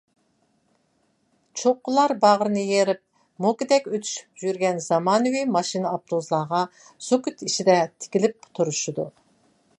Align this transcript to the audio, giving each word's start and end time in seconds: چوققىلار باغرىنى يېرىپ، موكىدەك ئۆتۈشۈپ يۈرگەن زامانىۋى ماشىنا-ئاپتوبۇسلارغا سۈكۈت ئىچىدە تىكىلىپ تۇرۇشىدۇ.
چوققىلار 1.63 2.13
باغرىنى 2.23 2.63
يېرىپ، 2.69 3.01
موكىدەك 3.47 3.91
ئۆتۈشۈپ 3.93 4.47
يۈرگەن 4.47 4.81
زامانىۋى 4.87 5.45
ماشىنا-ئاپتوبۇسلارغا 5.59 6.65
سۈكۈت 7.11 7.47
ئىچىدە 7.51 7.77
تىكىلىپ 7.93 8.51
تۇرۇشىدۇ. 8.61 9.07